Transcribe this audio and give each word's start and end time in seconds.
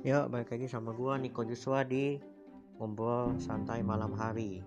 Ya, 0.00 0.24
balik 0.24 0.48
lagi 0.48 0.64
sama 0.64 0.96
gua 0.96 1.20
Niko 1.20 1.44
Joshua 1.44 1.84
di 1.84 2.16
ngobrol 2.80 3.36
santai 3.36 3.84
malam 3.84 4.16
hari. 4.16 4.64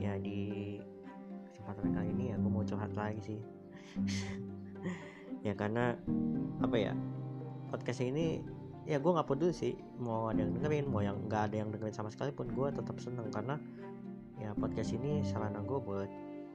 Ya 0.00 0.16
di 0.16 0.80
kesempatan 1.52 1.92
kali 1.92 2.08
ini 2.16 2.24
ya 2.32 2.40
gue 2.40 2.48
mau 2.48 2.64
curhat 2.64 2.96
lagi 2.96 3.20
sih. 3.20 3.40
ya 5.46 5.52
karena 5.52 5.92
apa 6.64 6.76
ya 6.80 6.96
podcast 7.68 8.00
ini 8.00 8.40
ya 8.88 8.96
gue 8.96 9.12
nggak 9.12 9.28
peduli 9.28 9.52
sih 9.52 9.76
mau 10.00 10.32
ada 10.32 10.40
yang 10.40 10.56
dengerin 10.56 10.86
mau 10.88 11.04
yang 11.04 11.18
nggak 11.28 11.52
ada 11.52 11.56
yang 11.60 11.68
dengerin 11.68 11.92
sama 11.92 12.08
sekali 12.08 12.32
pun 12.32 12.48
gue 12.48 12.68
tetap 12.72 12.96
seneng 13.04 13.28
karena 13.28 13.60
ya 14.40 14.56
podcast 14.56 14.96
ini 14.96 15.20
sarana 15.28 15.60
gue 15.60 15.76
buat 15.76 16.08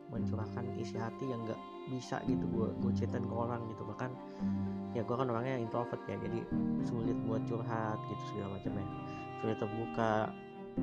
mencurahkan 0.08 0.64
isi 0.80 0.96
hati 0.96 1.28
yang 1.28 1.44
nggak 1.44 1.60
bisa 1.88 2.20
gitu 2.28 2.44
gue 2.52 2.68
gue 2.84 2.92
ceritain 2.96 3.24
ke 3.24 3.36
orang 3.36 3.62
gitu. 3.72 3.84
Bahkan 3.88 4.10
ya 4.96 5.02
gue 5.04 5.16
kan 5.16 5.28
orangnya 5.28 5.60
introvert 5.60 6.02
ya 6.08 6.16
jadi 6.20 6.40
sulit 6.88 7.18
buat 7.28 7.44
curhat 7.46 8.00
gitu 8.08 8.24
segala 8.34 8.58
macam 8.58 8.72
ya 8.80 8.86
sulit 9.38 9.58
terbuka 9.62 10.12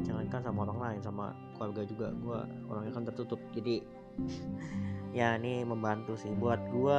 jangankan 0.02 0.40
sama 0.42 0.58
orang 0.66 0.78
lain 0.78 1.00
sama 1.00 1.24
keluarga 1.56 1.82
juga. 1.88 2.08
Gue 2.20 2.38
orangnya 2.68 2.92
kan 2.92 3.04
tertutup. 3.08 3.40
Jadi 3.56 3.84
ya 5.18 5.38
ini 5.38 5.62
membantu 5.62 6.18
sih 6.18 6.32
buat 6.34 6.60
gue 6.70 6.98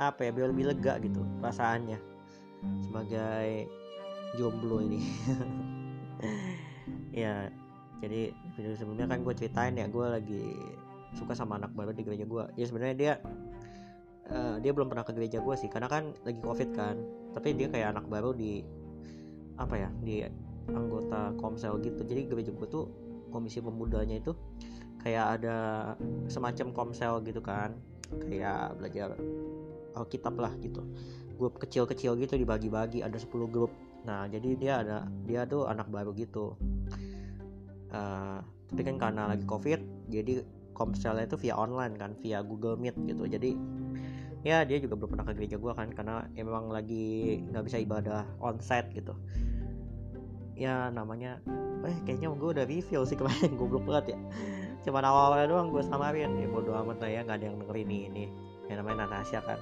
apa 0.00 0.20
ya 0.24 0.32
biar 0.32 0.56
lebih 0.56 0.72
lega 0.72 0.96
gitu 1.04 1.20
perasaannya 1.44 1.98
sebagai 2.84 3.68
jomblo 4.36 4.82
ini. 4.82 5.00
Ya 7.10 7.50
jadi 8.00 8.30
video 8.56 8.72
sebelumnya 8.78 9.10
kan 9.10 9.26
gue 9.26 9.34
ceritain 9.34 9.76
ya 9.76 9.90
gue 9.90 10.06
lagi 10.06 10.56
suka 11.14 11.34
sama 11.34 11.58
anak 11.58 11.74
baru 11.74 11.90
di 11.90 12.06
gereja 12.06 12.24
gue 12.26 12.44
ya 12.54 12.64
sebenarnya 12.66 12.96
dia 12.96 13.12
uh, 14.30 14.56
dia 14.62 14.70
belum 14.70 14.88
pernah 14.88 15.04
ke 15.04 15.12
gereja 15.12 15.42
gue 15.42 15.54
sih 15.58 15.68
karena 15.68 15.90
kan 15.90 16.14
lagi 16.24 16.40
covid 16.40 16.70
kan. 16.72 16.96
Tapi 17.34 17.54
dia 17.54 17.68
kayak 17.70 17.94
anak 17.98 18.06
baru 18.10 18.34
di 18.34 18.62
apa 19.60 19.76
ya 19.76 19.90
di 20.02 20.24
anggota 20.70 21.34
komsel 21.36 21.78
gitu. 21.82 22.02
Jadi 22.06 22.30
gereja 22.30 22.50
gue 22.54 22.68
tuh 22.70 22.86
komisi 23.30 23.62
pemudanya 23.62 24.18
itu 24.18 24.34
kayak 25.02 25.40
ada 25.40 25.56
semacam 26.30 26.66
komsel 26.74 27.22
gitu 27.26 27.42
kan. 27.42 27.74
Kayak 28.26 28.78
belajar 28.78 29.14
Alkitab 29.94 30.34
lah 30.38 30.54
gitu. 30.58 30.82
Grup 31.38 31.58
kecil-kecil 31.58 32.18
gitu 32.20 32.34
dibagi-bagi 32.36 33.02
ada 33.02 33.16
10 33.16 33.30
grup. 33.50 33.70
Nah 34.06 34.26
jadi 34.26 34.48
dia 34.58 34.74
ada 34.82 34.98
dia 35.26 35.46
tuh 35.46 35.66
anak 35.66 35.90
baru 35.90 36.14
gitu. 36.14 36.58
Uh, 37.90 38.38
tapi 38.70 38.86
kan 38.86 39.02
karena 39.02 39.34
lagi 39.34 39.42
covid 39.50 39.82
jadi 40.06 40.46
komselnya 40.80 41.28
itu 41.28 41.36
via 41.36 41.52
online 41.52 42.00
kan 42.00 42.16
via 42.24 42.40
Google 42.40 42.80
Meet 42.80 42.96
gitu. 43.04 43.28
Jadi 43.28 43.52
ya 44.40 44.64
dia 44.64 44.80
juga 44.80 44.96
belum 44.96 45.12
pernah 45.12 45.26
ke 45.28 45.36
gereja 45.36 45.60
gue 45.60 45.72
kan 45.76 45.92
karena 45.92 46.24
emang 46.40 46.72
lagi 46.72 47.44
nggak 47.52 47.64
bisa 47.68 47.76
ibadah 47.76 48.24
onsite 48.40 48.88
gitu. 48.96 49.12
Ya 50.56 50.88
namanya 50.88 51.44
eh 51.84 51.96
kayaknya 52.08 52.32
gue 52.32 52.50
udah 52.56 52.64
review 52.64 53.04
sih 53.04 53.20
kemarin 53.20 53.52
goblok 53.60 53.84
banget 53.84 54.16
ya. 54.16 54.18
Cuma 54.88 55.04
awal-awalnya 55.04 55.52
doang 55.52 55.68
gue 55.68 55.84
samarin 55.84 56.32
ya 56.40 56.48
bodo 56.48 56.72
amat 56.72 57.04
lah 57.04 57.10
ya 57.12 57.20
nggak 57.28 57.36
ada 57.36 57.46
yang 57.52 57.56
dengerin 57.60 57.84
ini 57.84 57.98
ini. 58.08 58.24
Yang 58.72 58.76
namanya 58.80 58.96
Natasha 59.04 59.44
kan. 59.44 59.60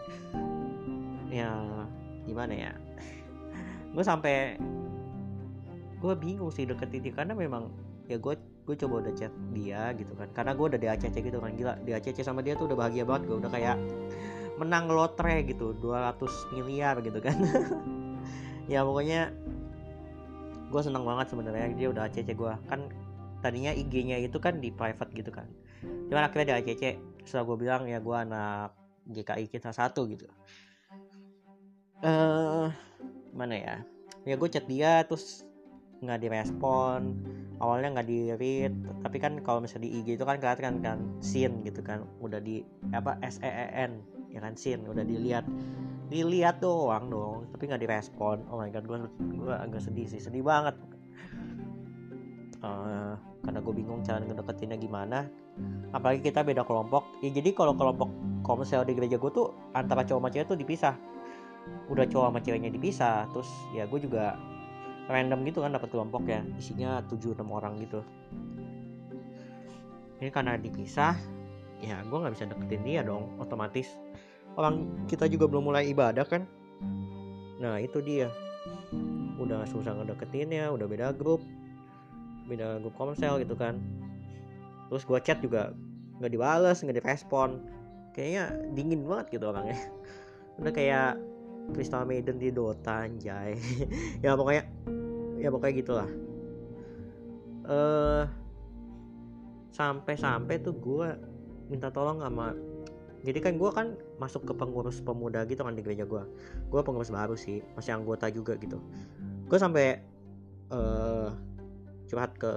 Ya 1.34 1.50
gimana 2.22 2.54
ya? 2.54 2.72
Gue 3.96 4.04
sampai 4.04 4.60
gue 5.98 6.14
bingung 6.14 6.52
sih 6.54 6.62
deketin 6.62 7.02
dia 7.02 7.14
karena 7.16 7.34
memang 7.34 7.74
ya 8.06 8.20
gue 8.20 8.34
gue 8.68 8.76
coba 8.84 9.00
udah 9.00 9.12
chat 9.16 9.32
dia 9.56 9.96
gitu 9.96 10.12
kan. 10.12 10.28
Karena 10.36 10.52
gue 10.52 10.66
udah 10.68 10.80
di 10.80 10.88
ACC 10.92 11.16
gitu 11.24 11.40
kan 11.40 11.56
gila 11.56 11.80
di 11.80 11.96
ACC 11.96 12.20
sama 12.20 12.44
dia 12.44 12.52
tuh 12.52 12.68
udah 12.68 12.76
bahagia 12.76 13.08
banget 13.08 13.32
gue 13.32 13.36
udah 13.40 13.48
kayak 13.48 13.80
menang 14.60 14.92
lotre 14.92 15.48
gitu 15.48 15.72
200 15.80 16.20
miliar 16.52 17.00
gitu 17.00 17.18
kan. 17.24 17.36
Ya 18.68 18.84
pokoknya 18.84 19.32
gue 20.68 20.82
seneng 20.84 21.00
banget 21.08 21.32
sebenarnya 21.32 21.72
dia 21.72 21.88
udah 21.88 22.12
ACC 22.12 22.36
gue. 22.36 22.52
Kan 22.68 22.92
tadinya 23.40 23.72
IG-nya 23.72 24.20
itu 24.20 24.36
kan 24.36 24.60
di 24.60 24.68
private 24.68 25.08
gitu 25.16 25.32
kan. 25.32 25.48
Cuman 26.12 26.28
akhirnya 26.28 26.52
di 26.52 26.54
ACC 26.60 26.82
setelah 27.24 27.48
gue 27.48 27.56
bilang 27.64 27.82
ya 27.88 27.96
gue 27.96 28.12
anak 28.12 28.76
GKI 29.08 29.48
kita 29.48 29.72
satu 29.72 30.04
gitu. 30.12 30.28
Eh 32.04 32.12
uh, 32.12 32.68
mana 33.32 33.56
ya? 33.56 33.76
Ya 34.28 34.36
gue 34.36 34.48
chat 34.52 34.68
dia 34.68 35.00
terus 35.08 35.47
nggak 35.98 36.18
direspon 36.22 37.18
awalnya 37.58 37.98
nggak 37.98 38.08
di 38.08 38.20
read 38.38 38.74
tapi 39.02 39.18
kan 39.18 39.42
kalau 39.42 39.58
misalnya 39.58 39.90
di 39.90 39.98
IG 39.98 40.08
itu 40.14 40.24
kan 40.24 40.38
kelihatan 40.38 40.62
kan, 40.62 40.76
kan 40.78 40.98
sin 41.18 41.62
gitu 41.66 41.82
kan 41.82 42.06
udah 42.22 42.38
di 42.38 42.62
apa 42.94 43.18
S 43.22 43.42
E 43.42 43.50
E 43.50 43.66
N 43.74 44.18
ya 44.32 44.40
kan 44.44 44.54
sin 44.54 44.84
udah 44.86 45.04
dilihat. 45.04 45.44
Dilihat 46.08 46.64
doang 46.64 47.12
dong 47.12 47.50
tapi 47.52 47.68
nggak 47.68 47.82
direspon. 47.84 48.40
Oh 48.48 48.60
my 48.60 48.72
god 48.72 48.84
gue 48.88 48.98
gue 49.36 49.54
agak 49.54 49.82
sedih 49.84 50.08
sih 50.08 50.20
sedih 50.20 50.44
banget. 50.44 50.76
Uh, 52.58 53.14
karena 53.44 53.58
gue 53.62 53.74
bingung 53.74 54.00
cara 54.06 54.22
ngedeketinnya 54.22 54.78
gimana. 54.80 55.28
Apalagi 55.92 56.24
kita 56.24 56.46
beda 56.46 56.64
kelompok. 56.64 57.04
Ya 57.20 57.28
jadi 57.34 57.52
kalau 57.52 57.76
kelompok 57.76 58.08
komsel 58.46 58.86
di 58.88 58.96
gereja 58.96 59.20
gue 59.20 59.30
tuh 59.32 59.52
antara 59.76 60.06
cowok 60.06 60.20
sama 60.22 60.28
cewek 60.32 60.46
tuh 60.48 60.58
dipisah. 60.58 60.94
Udah 61.92 62.08
cowok 62.08 62.26
sama 62.32 62.40
ceweknya 62.40 62.70
dipisah 62.72 63.28
terus 63.34 63.50
ya 63.76 63.84
gue 63.84 64.00
juga 64.00 64.38
random 65.08 65.40
gitu 65.48 65.64
kan 65.64 65.72
dapat 65.72 65.88
kelompok 65.88 66.28
ya. 66.28 66.44
Isinya 66.60 67.00
7 67.08 67.34
6 67.34 67.42
orang 67.48 67.80
gitu. 67.80 68.04
Ini 70.20 70.30
karena 70.34 70.60
dipisah 70.60 71.16
ya 71.78 72.02
gue 72.02 72.18
nggak 72.18 72.34
bisa 72.34 72.44
deketin 72.50 72.82
dia 72.84 73.00
dong 73.00 73.32
otomatis. 73.40 73.96
Orang 74.58 75.06
kita 75.06 75.30
juga 75.30 75.46
belum 75.48 75.70
mulai 75.72 75.88
ibadah 75.88 76.26
kan? 76.26 76.44
Nah 77.58 77.80
itu 77.80 78.04
dia. 78.04 78.28
Udah 79.38 79.64
susah 79.70 79.94
ngedeketinnya 79.96 80.68
udah 80.74 80.86
beda 80.86 81.14
grup. 81.16 81.40
Beda 82.50 82.82
grup 82.82 82.94
komsel 82.98 83.40
gitu 83.40 83.54
kan. 83.54 83.80
Terus 84.92 85.02
gue 85.08 85.18
chat 85.24 85.38
juga 85.40 85.72
nggak 86.18 86.32
dibales 86.34 86.82
nggak 86.82 86.98
direspon. 87.00 87.62
Kayaknya 88.12 88.44
dingin 88.74 89.06
banget 89.06 89.38
gitu 89.38 89.54
orangnya. 89.54 89.78
Udah 90.58 90.74
kayak 90.74 91.14
Crystal 91.70 92.02
Maiden 92.02 92.42
di 92.42 92.50
Dota 92.50 93.06
anjay. 93.06 93.54
Ya 94.24 94.34
pokoknya 94.34 94.66
ya 95.38 95.48
pokoknya 95.48 95.74
gitulah. 95.78 96.10
Eh 97.68 97.72
uh, 97.72 98.24
sampai-sampai 99.72 100.58
tuh 100.58 100.74
gue 100.74 101.08
minta 101.70 101.92
tolong 101.94 102.18
sama 102.18 102.50
jadi 103.22 103.38
kan 103.42 103.54
gue 103.58 103.70
kan 103.70 103.94
masuk 104.18 104.46
ke 104.46 104.52
pengurus 104.54 105.02
pemuda 105.02 105.42
gitu 105.46 105.62
kan 105.62 105.74
di 105.74 105.82
gereja 105.82 106.06
gue 106.06 106.22
gue 106.70 106.80
pengurus 106.82 107.10
baru 107.10 107.34
sih 107.34 107.62
masih 107.74 107.94
anggota 107.98 108.30
juga 108.30 108.54
gitu. 108.58 108.78
Gue 109.50 109.58
sampai 109.58 110.02
uh, 110.70 111.34
curhat 112.06 112.34
ke 112.38 112.52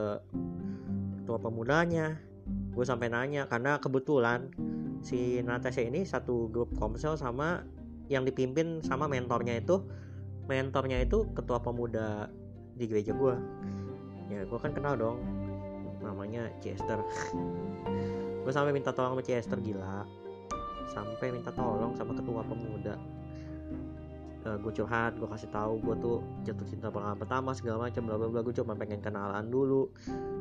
ketua 1.22 1.38
pemudanya. 1.42 2.18
Gue 2.72 2.86
sampai 2.88 3.12
nanya 3.12 3.50
karena 3.50 3.82
kebetulan 3.82 4.50
si 5.02 5.42
Natasha 5.42 5.82
ini 5.82 6.06
satu 6.06 6.48
grup 6.48 6.72
komsel 6.78 7.18
sama 7.18 7.66
yang 8.08 8.24
dipimpin 8.28 8.84
sama 8.86 9.10
mentornya 9.10 9.60
itu 9.60 9.82
mentornya 10.46 11.02
itu 11.02 11.26
ketua 11.34 11.64
pemuda 11.64 12.28
di 12.82 12.90
gereja 12.90 13.14
gue 13.14 13.36
ya 14.34 14.42
gue 14.48 14.60
kan 14.60 14.74
kenal 14.74 14.98
dong. 14.98 15.22
Namanya 16.02 16.50
Chester 16.58 16.98
gue 18.44 18.52
sampai 18.52 18.74
minta 18.74 18.90
tolong 18.90 19.14
sama 19.14 19.24
Chester 19.24 19.62
gila. 19.62 20.02
Sampai 20.90 21.30
minta 21.30 21.54
tolong 21.54 21.94
sama 21.94 22.18
ketua 22.18 22.42
pemuda. 22.42 22.98
Uh, 24.42 24.58
gue 24.58 24.74
curhat 24.74 25.14
gue 25.22 25.30
kasih 25.30 25.54
tahu 25.54 25.78
gue 25.86 25.96
tuh 26.02 26.18
jatuh 26.42 26.66
cinta 26.66 26.90
pengalaman 26.90 27.22
pertama 27.22 27.54
segala 27.54 27.86
macam 27.86 28.02
bla 28.10 28.18
bla 28.18 28.28
bla. 28.34 28.42
Gue 28.42 28.56
cuma 28.58 28.74
pengen 28.74 28.98
kenalan 28.98 29.54
dulu 29.54 29.94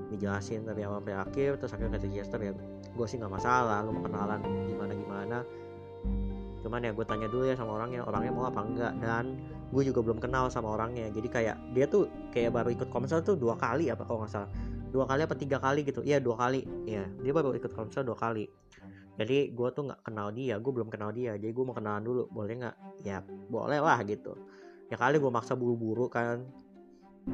dijelasin 0.08 0.64
dari 0.64 0.88
awal 0.88 1.04
sampai 1.04 1.16
akhir 1.20 1.50
terus 1.60 1.76
akhirnya 1.76 2.00
kata 2.00 2.08
Chester 2.08 2.40
ya 2.40 2.52
gue 2.90 3.06
sih 3.06 3.20
nggak 3.20 3.30
masalah 3.36 3.84
lu 3.84 3.92
mau 3.94 4.02
kenalan 4.02 4.40
gimana 4.66 4.92
gimana 4.96 5.38
cuman 6.60 6.84
ya 6.84 6.93
gue 6.93 7.04
tanya 7.09 7.26
dulu 7.26 7.49
ya 7.49 7.56
sama 7.56 7.81
orangnya 7.81 8.05
orangnya 8.05 8.32
mau 8.32 8.44
apa 8.49 8.61
enggak? 8.64 8.93
Dan 9.00 9.40
gue 9.73 9.82
juga 9.84 10.00
belum 10.05 10.19
kenal 10.20 10.49
sama 10.52 10.76
orangnya. 10.76 11.08
Jadi 11.12 11.29
kayak 11.29 11.56
dia 11.73 11.84
tuh 11.88 12.06
kayak 12.32 12.52
baru 12.52 12.73
ikut 12.75 12.88
komsel 12.93 13.25
tuh 13.25 13.37
dua 13.37 13.56
kali 13.56 13.88
apa 13.88 14.05
kalau 14.05 14.25
nggak 14.25 14.32
salah. 14.32 14.50
Dua 14.90 15.05
kali 15.06 15.20
apa 15.25 15.34
tiga 15.38 15.58
kali 15.62 15.87
gitu. 15.87 16.05
Iya 16.05 16.20
dua 16.20 16.37
kali. 16.37 16.67
Ya 16.84 17.08
dia 17.20 17.32
baru 17.32 17.56
ikut 17.56 17.73
komsel 17.73 18.05
dua 18.05 18.19
kali. 18.19 18.49
Jadi 19.20 19.52
gue 19.52 19.69
tuh 19.73 19.90
nggak 19.90 20.00
kenal 20.06 20.29
dia 20.32 20.56
gue 20.56 20.73
belum 20.73 20.88
kenal 20.88 21.11
dia. 21.12 21.37
Jadi 21.37 21.52
gue 21.52 21.64
mau 21.64 21.76
kenalan 21.76 22.05
dulu 22.05 22.29
boleh 22.29 22.55
nggak? 22.61 22.76
Ya 23.05 23.25
boleh 23.26 23.81
lah 23.81 24.00
gitu. 24.05 24.37
Ya 24.93 24.96
kali 24.99 25.20
gue 25.20 25.32
maksa 25.32 25.56
buru-buru 25.56 26.06
kan. 26.08 26.44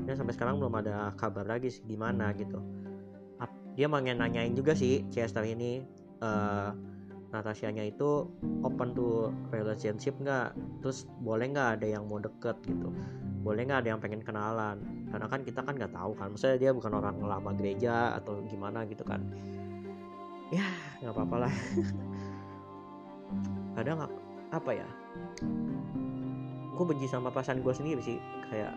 Ya 0.05 0.19
sampai 0.19 0.35
sekarang 0.35 0.59
belum 0.59 0.75
ada 0.83 1.15
kabar 1.15 1.47
lagi 1.47 1.71
sih 1.71 1.83
gimana 1.87 2.35
gitu. 2.35 2.59
Dia 3.77 3.93
mau 3.93 4.00
nanyain 4.00 4.56
juga 4.56 4.73
sih 4.73 5.05
Chester 5.12 5.45
ini 5.45 5.85
uh, 6.25 6.73
Natasianya 7.37 7.85
itu 7.85 8.25
open 8.65 8.97
to 8.97 9.29
relationship 9.53 10.17
nggak? 10.17 10.56
Terus 10.81 11.05
boleh 11.21 11.53
nggak 11.53 11.81
ada 11.81 11.87
yang 11.87 12.09
mau 12.09 12.17
deket 12.17 12.56
gitu? 12.65 12.88
Boleh 13.44 13.69
nggak 13.69 13.85
ada 13.85 13.88
yang 13.93 14.00
pengen 14.00 14.25
kenalan? 14.25 14.81
Karena 15.12 15.27
kan 15.29 15.44
kita 15.44 15.61
kan 15.61 15.77
nggak 15.77 15.93
tahu 15.93 16.17
kan. 16.17 16.33
Maksudnya 16.33 16.56
dia 16.56 16.71
bukan 16.73 16.97
orang 16.97 17.21
lama 17.21 17.53
gereja 17.53 18.17
atau 18.17 18.41
gimana 18.49 18.88
gitu 18.88 19.05
kan. 19.05 19.21
Ya 20.49 20.65
nggak 21.05 21.12
apa-apa 21.12 21.37
lah. 21.44 21.53
Kadang 23.77 24.09
apa 24.49 24.71
ya? 24.73 24.88
Gue 26.73 26.85
benci 26.88 27.05
sama 27.05 27.29
pasangan 27.29 27.61
gue 27.61 27.75
sendiri 27.77 28.00
sih. 28.00 28.17
Kayak 28.49 28.73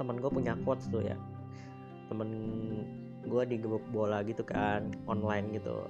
temen 0.00 0.16
gue 0.16 0.30
punya 0.32 0.56
quotes 0.64 0.88
tuh 0.88 1.04
ya. 1.04 1.20
Temen 2.08 2.32
gue 3.28 3.42
di 3.44 3.60
bola 3.92 4.24
gitu 4.24 4.40
kan 4.40 4.88
online 5.04 5.60
gitu 5.60 5.84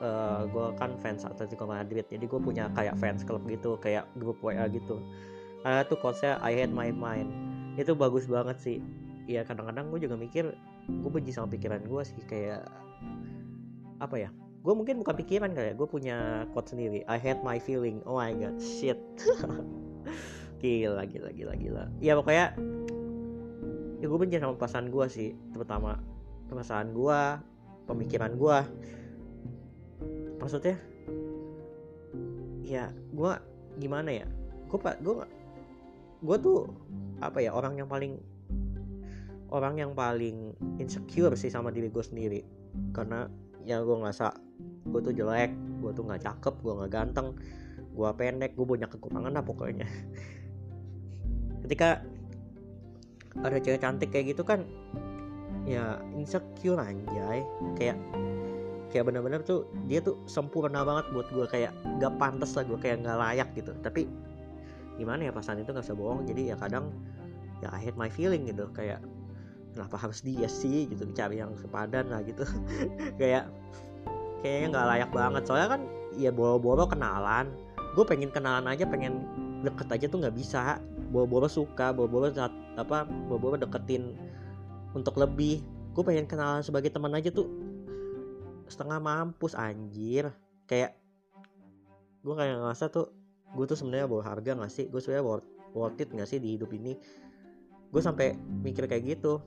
uh, 0.00 0.06
eh, 0.06 0.40
gue 0.50 0.66
kan 0.78 0.94
fans 0.98 1.26
Atletico 1.26 1.66
Madrid 1.66 2.06
jadi 2.06 2.24
gue 2.24 2.40
punya 2.40 2.70
kayak 2.74 2.98
fans 2.98 3.22
club 3.22 3.44
gitu 3.46 3.78
kayak 3.78 4.06
grup 4.18 4.38
WA 4.42 4.66
gitu. 4.70 5.02
Ada 5.66 5.86
tuh 5.90 5.98
quotesnya 5.98 6.38
I 6.42 6.54
hate 6.54 6.74
my 6.74 6.90
mind. 6.94 7.30
Itu 7.78 7.94
bagus 7.98 8.26
banget 8.26 8.58
sih. 8.62 8.78
Ya 9.28 9.44
kadang-kadang 9.44 9.92
gue 9.92 10.00
juga 10.08 10.16
mikir 10.16 10.54
gue 10.88 11.10
benci 11.12 11.34
sama 11.34 11.52
pikiran 11.52 11.84
gue 11.84 12.02
sih 12.06 12.16
kayak 12.24 12.64
apa 13.98 14.16
ya 14.16 14.30
gue 14.58 14.74
mungkin 14.74 15.02
bukan 15.02 15.14
pikiran 15.20 15.50
kayak 15.52 15.78
gue 15.78 15.88
punya 15.88 16.48
quote 16.54 16.70
sendiri. 16.70 17.06
I 17.06 17.18
hate 17.18 17.42
my 17.46 17.58
feeling. 17.62 18.02
Oh 18.08 18.18
my 18.18 18.34
god 18.34 18.58
shit. 18.58 18.98
Gila 20.62 21.06
gila 21.06 21.30
gila 21.30 21.54
gila. 21.54 21.84
Ya 22.02 22.18
pokoknya 22.18 22.58
ya 23.98 24.06
gue 24.06 24.18
benci 24.18 24.38
sama 24.38 24.54
perasaan 24.54 24.94
gue 24.94 25.06
sih 25.10 25.30
terutama 25.50 25.98
perasaan 26.46 26.94
gue 26.94 27.20
pemikiran 27.90 28.38
gue 28.38 28.58
maksudnya 30.38 30.78
ya 32.64 32.90
gue 32.92 33.32
gimana 33.78 34.10
ya? 34.10 34.26
Gue 34.68 34.78
pak 34.78 35.00
gue 35.02 35.14
gue 36.18 36.36
tuh 36.42 36.68
apa 37.22 37.38
ya 37.42 37.54
orang 37.54 37.78
yang 37.78 37.88
paling 37.90 38.18
orang 39.48 39.80
yang 39.80 39.92
paling 39.96 40.52
insecure 40.76 41.32
sih 41.34 41.48
sama 41.48 41.72
diri 41.72 41.88
gue 41.88 42.04
sendiri. 42.04 42.40
Karena 42.92 43.26
ya 43.64 43.80
gue 43.80 43.96
ngerasa 43.96 44.36
gue 44.88 45.00
tuh 45.04 45.14
jelek 45.14 45.52
gue 45.78 45.90
tuh 45.94 46.04
nggak 46.04 46.22
cakep 46.24 46.54
gue 46.64 46.72
nggak 46.74 46.92
ganteng 46.92 47.36
gue 47.92 48.08
pendek 48.16 48.56
gue 48.56 48.66
banyak 48.66 48.90
kekurangan 48.92 49.32
lah 49.32 49.44
pokoknya. 49.44 49.86
Ketika 51.66 52.04
ada 53.38 53.58
cewek 53.62 53.80
cantik 53.80 54.10
kayak 54.10 54.34
gitu 54.36 54.42
kan 54.44 54.66
ya 55.64 56.00
insecure 56.14 56.80
anjay. 56.80 57.44
Kayak 57.76 57.96
kayak 58.88 59.12
bener-bener 59.12 59.44
tuh 59.44 59.68
dia 59.84 60.00
tuh 60.00 60.16
sempurna 60.24 60.80
banget 60.80 61.12
buat 61.12 61.28
gue 61.28 61.46
kayak 61.48 61.72
gak 62.00 62.12
pantas 62.16 62.56
lah 62.56 62.64
gue 62.64 62.78
kayak 62.80 63.04
nggak 63.04 63.18
layak 63.20 63.48
gitu. 63.52 63.72
Tapi 63.84 64.08
gimana 64.96 65.28
ya 65.28 65.32
pasangan 65.32 65.62
itu 65.62 65.70
nggak 65.70 65.84
bisa 65.84 65.96
bohong. 65.96 66.24
Jadi 66.24 66.42
ya 66.52 66.56
kadang 66.56 66.90
ya 67.60 67.68
I 67.70 67.80
hate 67.84 67.98
my 68.00 68.08
feeling 68.08 68.48
gitu. 68.48 68.66
Kayak 68.72 69.04
kenapa 69.76 70.00
harus 70.00 70.24
dia 70.24 70.48
sih 70.48 70.88
gitu 70.88 71.04
cari 71.12 71.44
yang 71.44 71.52
sepadan 71.60 72.08
lah 72.08 72.24
gitu. 72.24 72.48
Kayak 73.20 73.52
kayaknya 74.40 74.66
nggak 74.72 74.86
layak 74.96 75.10
banget. 75.12 75.42
Soalnya 75.44 75.68
kan 75.76 75.80
ya 76.16 76.32
boro-boro 76.32 76.88
kenalan. 76.88 77.52
Gue 77.92 78.04
pengen 78.08 78.32
kenalan 78.32 78.64
aja 78.72 78.88
pengen 78.88 79.28
deket 79.62 79.88
aja 79.92 80.06
tuh 80.08 80.24
nggak 80.24 80.34
bisa. 80.34 80.80
Boro-boro 81.12 81.46
suka 81.46 81.92
boro-boro 81.92 82.32
apa 82.80 83.04
boro-boro 83.28 83.60
deketin 83.60 84.16
untuk 84.96 85.20
lebih. 85.20 85.60
Gue 85.92 86.02
pengen 86.06 86.24
kenalan 86.24 86.64
sebagai 86.64 86.88
teman 86.88 87.12
aja 87.12 87.28
tuh 87.28 87.67
setengah 88.68 88.98
mampus 89.00 89.56
anjir. 89.56 90.30
Kayak 90.68 90.96
gue 92.22 92.34
kayak 92.34 92.60
ngerasa 92.60 92.92
tuh 92.92 93.12
gue 93.56 93.64
tuh 93.64 93.76
sebenarnya 93.78 94.06
bawa 94.06 94.22
harga 94.24 94.52
gak 94.56 94.72
sih? 94.72 94.86
Gue 94.92 95.00
sebenarnya 95.00 95.24
worth, 95.24 95.48
worth 95.72 96.00
it 96.00 96.08
gak 96.12 96.28
sih 96.28 96.38
di 96.38 96.56
hidup 96.56 96.70
ini? 96.76 96.96
Gue 97.88 98.02
sampai 98.04 98.36
mikir 98.36 98.84
kayak 98.84 99.18
gitu. 99.18 99.40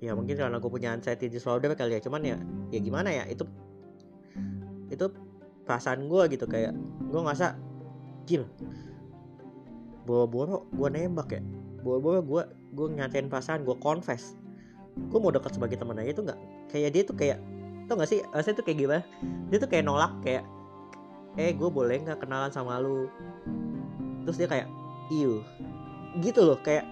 Ya 0.00 0.16
mungkin 0.16 0.38
karena 0.38 0.56
gue 0.56 0.70
punya 0.70 0.94
anxiety 0.94 1.28
disorder 1.28 1.74
kali 1.74 1.98
ya. 1.98 2.00
Cuman 2.00 2.22
ya 2.24 2.36
ya 2.70 2.78
gimana 2.80 3.10
ya? 3.10 3.26
Itu 3.26 3.44
itu 4.88 5.06
perasaan 5.66 6.06
gue 6.06 6.22
gitu. 6.32 6.46
Kayak 6.46 6.72
gue 7.10 7.20
ngerasa 7.20 7.58
jil 8.24 8.46
boro-boro 10.08 10.66
gue 10.74 10.88
nembak 10.90 11.28
ya. 11.36 11.42
Boro-boro 11.82 12.22
gue 12.24 12.42
gue 12.74 12.86
nyatain 12.94 13.26
perasaan 13.26 13.66
gue 13.66 13.76
confess. 13.82 14.34
Gue 15.10 15.18
mau 15.22 15.30
dekat 15.30 15.54
sebagai 15.54 15.78
teman 15.78 15.98
aja 16.00 16.14
tuh 16.14 16.24
nggak. 16.30 16.40
Kayak 16.70 16.90
dia 16.94 17.02
tuh 17.06 17.16
kayak 17.18 17.38
tau 17.90 17.98
gak 17.98 18.06
sih 18.06 18.22
saya 18.22 18.54
tuh 18.54 18.62
kayak 18.62 18.78
gimana? 18.78 19.02
Dia 19.50 19.58
tuh 19.58 19.66
kayak 19.66 19.82
nolak 19.82 20.14
kayak 20.22 20.46
eh 21.34 21.50
gue 21.50 21.66
boleh 21.66 21.98
nggak 22.06 22.22
kenalan 22.22 22.54
sama 22.54 22.78
lu? 22.78 23.10
Terus 24.22 24.38
dia 24.38 24.46
kayak 24.46 24.70
iu 25.10 25.42
gitu 26.22 26.46
loh 26.46 26.58
kayak 26.62 26.86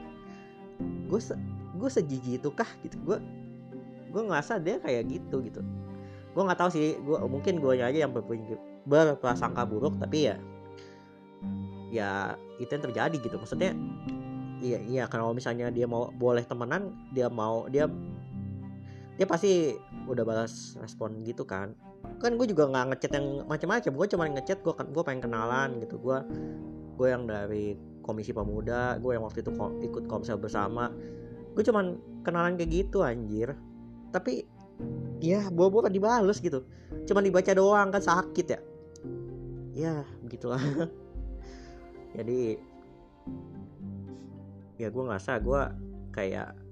gue 1.06 1.20
se 1.22 1.38
gue 1.78 1.86
sejiji 1.86 2.42
itu 2.42 2.50
kah? 2.50 2.66
Gitu. 2.82 2.98
Gue 3.06 3.22
gue 4.10 4.22
ngerasa 4.26 4.58
dia 4.58 4.82
kayak 4.82 5.06
gitu 5.06 5.38
gitu. 5.46 5.62
Gue 6.34 6.42
nggak 6.42 6.58
tahu 6.58 6.70
sih 6.74 6.98
gue 6.98 7.18
mungkin 7.30 7.62
gue 7.62 7.78
aja 7.78 7.94
yang 7.94 8.10
berprasangka 8.10 9.62
buruk 9.70 9.94
tapi 10.02 10.34
ya 10.34 10.36
ya 11.94 12.34
itu 12.58 12.70
yang 12.74 12.84
terjadi 12.90 13.16
gitu. 13.22 13.38
Maksudnya 13.38 13.70
iya 14.58 14.82
iya 14.82 15.04
kalau 15.06 15.30
misalnya 15.30 15.70
dia 15.70 15.86
mau 15.86 16.10
boleh 16.10 16.42
temenan 16.42 16.90
dia 17.14 17.30
mau 17.30 17.70
dia 17.70 17.86
dia 19.18 19.26
pasti 19.26 19.74
udah 20.06 20.22
balas 20.22 20.78
respon 20.78 21.26
gitu 21.26 21.42
kan. 21.42 21.74
Kan 22.22 22.38
gue 22.38 22.46
juga 22.46 22.70
nggak 22.70 22.94
ngechat 22.94 23.12
yang 23.18 23.26
macam-macam 23.50 23.92
gue 23.98 24.06
cuma 24.14 24.24
ngechat 24.30 24.58
gue 24.62 24.74
kan 24.78 24.86
gue 24.94 25.02
pengen 25.02 25.26
kenalan 25.26 25.82
gitu. 25.82 25.98
Gue 25.98 26.22
gue 26.94 27.08
yang 27.10 27.26
dari 27.26 27.74
komisi 28.06 28.30
pemuda 28.30 28.96
gue 29.02 29.18
yang 29.18 29.26
waktu 29.26 29.42
itu 29.42 29.50
ikut 29.82 30.06
komsel 30.06 30.38
bersama. 30.38 30.94
Gue 31.52 31.66
cuman 31.66 31.98
kenalan 32.22 32.54
kayak 32.54 32.70
gitu 32.70 33.02
anjir. 33.02 33.58
Tapi 34.14 34.46
ya 35.18 35.50
bawa-bawa 35.50 35.90
dibalas 35.90 36.38
gitu. 36.38 36.62
Cuman 37.10 37.26
dibaca 37.26 37.50
doang 37.50 37.90
kan 37.90 37.98
sakit 37.98 38.46
ya. 38.46 38.60
Ya 39.74 39.94
begitulah. 40.22 40.62
Jadi 42.16 42.54
ya 44.78 44.94
gue 44.94 45.02
ngerasa 45.02 45.42
gue 45.42 45.62
kayak 46.14 46.67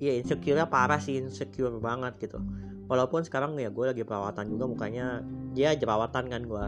ya 0.00 0.16
insecure 0.16 0.64
parah 0.64 0.98
sih 0.98 1.20
insecure 1.20 1.76
banget 1.76 2.16
gitu. 2.18 2.40
Walaupun 2.88 3.22
sekarang 3.22 3.54
ya 3.60 3.70
gue 3.70 3.84
lagi 3.86 4.02
perawatan 4.02 4.50
juga 4.50 4.64
mukanya 4.66 5.22
dia 5.52 5.76
jerawatan 5.76 6.26
kan 6.32 6.42
gue. 6.42 6.64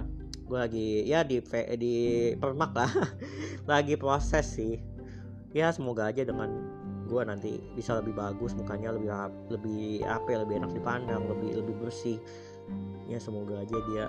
Gue 0.46 0.58
lagi 0.60 0.86
ya 1.08 1.24
di 1.24 1.40
di 1.80 1.94
permak 2.36 2.76
lah. 2.76 2.92
Lagi 3.72 3.96
proses 3.96 4.44
sih. 4.52 4.76
Ya 5.56 5.72
semoga 5.72 6.12
aja 6.12 6.22
dengan 6.28 6.52
gue 7.08 7.22
nanti 7.24 7.60
bisa 7.76 7.96
lebih 7.98 8.16
bagus 8.16 8.56
mukanya 8.56 8.92
lebih 8.92 9.10
lebih 9.48 10.04
apa 10.04 10.28
ya, 10.28 10.38
lebih 10.44 10.54
enak 10.64 10.72
dipandang 10.76 11.24
lebih 11.24 11.56
lebih 11.56 11.74
bersih. 11.80 12.20
Ya 13.08 13.16
semoga 13.16 13.64
aja 13.64 13.76
dia 13.90 14.06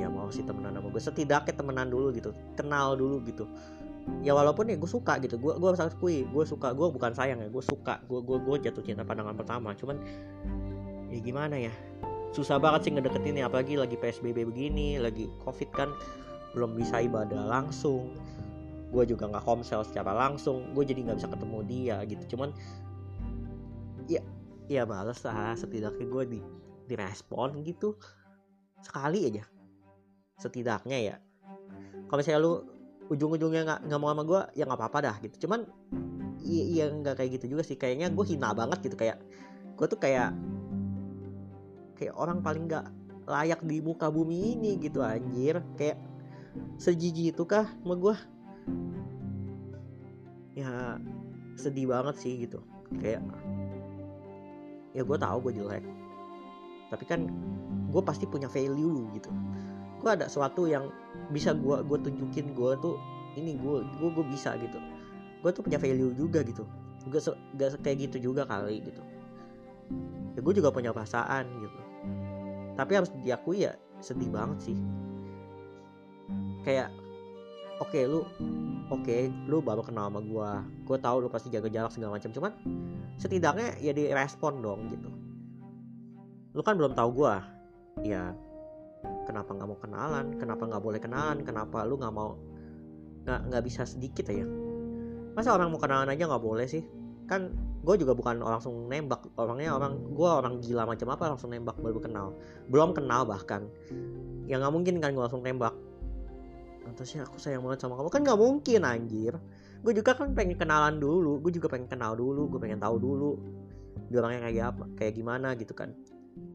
ya 0.00 0.06
mau 0.10 0.26
sih 0.34 0.42
temenan 0.42 0.74
sama 0.74 0.90
gue. 0.90 1.02
Setidaknya 1.02 1.54
temenan 1.54 1.86
dulu 1.86 2.10
gitu 2.10 2.34
kenal 2.58 2.98
dulu 2.98 3.22
gitu 3.22 3.46
ya 4.20 4.32
walaupun 4.36 4.68
ya 4.68 4.76
gue 4.76 4.90
suka 4.90 5.16
gitu. 5.20 5.40
Gue 5.40 5.56
gue 5.56 5.68
harus 5.68 5.80
akui 5.80 6.28
gue 6.28 6.44
suka 6.44 6.72
gue 6.76 6.88
bukan 6.92 7.12
sayang 7.16 7.40
ya 7.40 7.48
gue 7.48 7.64
suka. 7.64 8.00
Gue 8.08 8.20
gue 8.20 8.36
gue 8.40 8.56
jatuh 8.68 8.84
cinta 8.84 9.04
pandangan 9.04 9.36
pertama. 9.36 9.72
Cuman 9.76 10.00
ya 11.08 11.18
gimana 11.20 11.56
ya? 11.56 11.72
Susah 12.34 12.58
banget 12.58 12.88
sih 12.88 12.92
ngedeketin 12.92 13.38
ya 13.38 13.46
apalagi 13.46 13.78
lagi 13.78 13.94
psbb 13.94 14.42
begini 14.50 14.98
lagi 14.98 15.30
covid 15.46 15.70
kan 15.70 15.88
belum 16.52 16.76
bisa 16.76 17.00
ibadah 17.00 17.48
langsung. 17.48 18.12
Gue 18.92 19.08
juga 19.08 19.26
nggak 19.28 19.44
komsel 19.44 19.82
secara 19.86 20.12
langsung. 20.12 20.72
Gue 20.76 20.84
jadi 20.84 21.04
nggak 21.04 21.18
bisa 21.22 21.28
ketemu 21.30 21.58
dia 21.64 21.96
gitu. 22.04 22.36
Cuman 22.36 22.52
ya 24.08 24.20
ya 24.68 24.84
males 24.88 25.20
lah 25.24 25.56
setidaknya 25.56 26.06
gue 26.08 26.24
di 26.38 26.40
direspon 26.88 27.64
gitu. 27.64 27.96
Sekali 28.84 29.32
aja. 29.32 29.44
Setidaknya 30.36 30.98
ya. 31.00 31.16
Kalau 32.04 32.20
misalnya 32.20 32.40
lu 32.44 32.73
ujung-ujungnya 33.12 33.62
nggak 33.68 33.80
nggak 33.90 34.00
mau 34.00 34.10
sama 34.12 34.22
gue 34.24 34.40
ya 34.56 34.64
nggak 34.64 34.80
apa-apa 34.80 34.98
dah 35.04 35.16
gitu. 35.20 35.48
Cuman 35.48 35.68
iya 36.40 36.64
iya 36.64 36.84
nggak 36.88 37.20
kayak 37.20 37.30
gitu 37.40 37.56
juga 37.56 37.62
sih. 37.66 37.76
Kayaknya 37.76 38.08
gue 38.12 38.24
hina 38.24 38.56
banget 38.56 38.78
gitu. 38.84 38.96
Kayak 38.96 39.20
gue 39.76 39.86
tuh 39.88 40.00
kayak 40.00 40.32
kayak 42.00 42.14
orang 42.16 42.40
paling 42.40 42.64
nggak 42.68 42.86
layak 43.24 43.60
di 43.64 43.80
muka 43.84 44.08
bumi 44.08 44.56
ini 44.56 44.80
gitu 44.80 45.04
anjir. 45.04 45.60
Kayak 45.76 46.00
sejiji 46.80 47.34
itu 47.34 47.42
kah 47.44 47.66
sama 47.82 47.94
gue 47.98 48.14
ya 50.54 50.96
sedih 51.60 51.92
banget 51.92 52.16
sih 52.20 52.48
gitu. 52.48 52.64
Kayak 53.02 53.20
ya 54.96 55.02
gue 55.02 55.18
tahu 55.18 55.38
gue 55.50 55.52
jelek. 55.60 55.84
Tapi 56.88 57.04
kan 57.04 57.26
gue 57.90 58.02
pasti 58.02 58.24
punya 58.24 58.46
value 58.48 59.10
gitu 59.14 59.30
gue 60.04 60.12
ada 60.12 60.28
sesuatu 60.28 60.68
yang 60.68 60.92
bisa 61.32 61.56
gue 61.56 61.80
gue 61.80 61.98
tunjukin 62.04 62.52
gue 62.52 62.72
tuh 62.84 63.00
ini 63.40 63.56
gue 63.56 63.80
gue 63.96 64.10
gue 64.12 64.24
bisa 64.28 64.52
gitu. 64.60 64.76
Gue 65.40 65.50
tuh 65.50 65.64
punya 65.64 65.80
value 65.80 66.12
juga 66.12 66.44
gitu. 66.44 66.68
Gak, 67.08 67.32
gak 67.56 67.80
kayak 67.80 68.12
gitu 68.12 68.32
juga 68.32 68.44
kali 68.44 68.84
gitu. 68.84 69.00
Ya 70.36 70.40
gue 70.44 70.54
juga 70.54 70.68
punya 70.68 70.92
perasaan 70.92 71.48
gitu. 71.56 71.80
Tapi 72.76 72.92
harus 72.92 73.10
diakui 73.24 73.64
ya 73.64 73.72
sedih 74.04 74.28
banget 74.28 74.72
sih. 74.72 74.76
Kayak 76.68 76.92
oke 77.80 77.88
okay, 77.88 78.04
lu 78.04 78.20
oke 78.92 79.04
okay, 79.04 79.32
lu 79.48 79.64
baru 79.64 79.80
kenal 79.80 80.12
sama 80.12 80.20
gue 80.20 80.50
gue 80.84 80.98
tahu 81.00 81.16
lu 81.24 81.28
pasti 81.32 81.48
jaga 81.48 81.72
jarak 81.72 81.92
segala 81.96 82.20
macam. 82.20 82.28
Cuman 82.28 82.52
setidaknya 83.16 83.80
ya 83.80 83.96
direspon 83.96 84.60
dong 84.60 84.92
gitu. 84.92 85.08
Lu 86.52 86.60
kan 86.60 86.76
belum 86.76 86.92
tahu 86.92 87.24
gue 87.24 87.34
ya 88.04 88.36
kenapa 89.24 89.50
nggak 89.56 89.68
mau 89.68 89.78
kenalan 89.80 90.26
kenapa 90.38 90.62
nggak 90.68 90.82
boleh 90.84 91.00
kenalan 91.00 91.38
kenapa 91.42 91.82
lu 91.88 91.96
nggak 91.98 92.14
mau 92.14 92.36
nggak 93.24 93.40
nggak 93.50 93.62
bisa 93.64 93.88
sedikit 93.88 94.28
ya 94.28 94.44
masa 95.34 95.50
orang 95.50 95.68
mau 95.74 95.82
kenalan 95.82 96.08
aja 96.14 96.30
nggak 96.30 96.42
boleh 96.42 96.66
sih? 96.70 96.86
Kan 97.26 97.52
gue 97.84 97.94
juga 98.00 98.16
bukan 98.16 98.40
langsung 98.40 98.88
nembak 98.88 99.28
orangnya 99.36 99.76
orang 99.76 99.98
gue 100.14 100.30
orang 100.30 100.62
gila 100.62 100.88
macam 100.88 101.10
apa 101.12 101.24
langsung 101.34 101.50
nembak 101.50 101.76
baru 101.82 101.98
kenal. 101.98 102.38
Belum 102.70 102.94
kenal 102.94 103.26
bahkan. 103.26 103.66
Ya 104.46 104.62
nggak 104.62 104.72
mungkin 104.72 105.02
kan 105.02 105.12
gue 105.12 105.22
langsung 105.22 105.42
nembak. 105.42 105.74
Sih 107.02 107.18
aku 107.18 107.36
sayang 107.42 107.66
banget 107.66 107.84
sama 107.84 107.98
kamu. 107.98 108.08
Kan 108.08 108.22
nggak 108.22 108.40
mungkin 108.40 108.80
anjir. 108.86 109.34
Gue 109.82 109.92
juga 109.92 110.16
kan 110.16 110.32
pengen 110.32 110.56
kenalan 110.56 111.02
dulu. 111.02 111.42
Gue 111.42 111.52
juga 111.52 111.66
pengen 111.68 111.90
kenal 111.90 112.14
dulu. 112.14 112.48
Gue 112.56 112.60
pengen 112.62 112.78
tahu 112.78 112.96
dulu 113.02 113.32
dia 114.04 114.20
orangnya 114.20 114.46
kayak 114.46 114.64
apa 114.76 114.84
kayak 115.00 115.12
gimana 115.18 115.58
gitu 115.58 115.74
kan. 115.74 115.90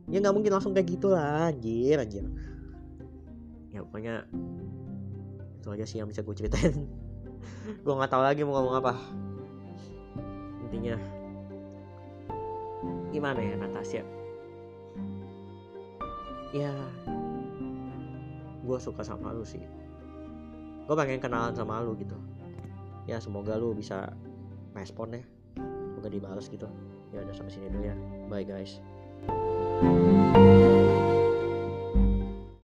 Ya 0.08 0.24
nggak 0.24 0.34
mungkin 0.34 0.52
langsung 0.56 0.72
kayak 0.72 0.88
gitu 0.88 1.12
lah 1.12 1.52
anjir 1.52 2.00
anjir 2.00 2.26
ya 3.70 3.86
pokoknya 3.86 4.26
itu 5.60 5.68
aja 5.70 5.86
sih 5.86 5.98
yang 6.02 6.10
bisa 6.10 6.24
gue 6.24 6.36
ceritain. 6.36 6.74
Gue 7.86 7.94
nggak 7.94 8.12
tahu 8.12 8.24
lagi 8.24 8.42
mau 8.44 8.60
ngomong 8.60 8.76
apa. 8.82 8.94
Intinya 10.68 10.96
gimana 13.14 13.40
ya 13.40 13.56
Natasha? 13.56 14.04
Ya 16.56 16.74
gue 18.66 18.78
suka 18.82 19.06
sama 19.06 19.36
lu 19.36 19.46
sih. 19.46 19.62
Gue 20.90 20.96
pengen 20.98 21.22
kenalan 21.22 21.54
sama 21.54 21.84
lu 21.86 21.94
gitu. 22.00 22.18
Ya 23.06 23.22
semoga 23.22 23.56
lu 23.60 23.78
bisa 23.78 24.14
respon 24.74 25.14
ya. 25.20 25.24
Semoga 25.94 26.10
dibalas 26.10 26.50
gitu. 26.50 26.66
Ya 27.14 27.22
udah 27.22 27.36
sampai 27.36 27.54
sini 27.54 27.68
dulu 27.70 27.86
ya. 27.86 27.96
Bye 28.32 28.46
guys. 28.46 28.82
thank 29.30 30.74
you 30.74 30.79